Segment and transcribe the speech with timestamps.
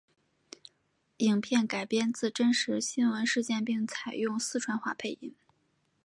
[1.17, 5.35] 影片改编自真实新闻事件并采用四川话配音。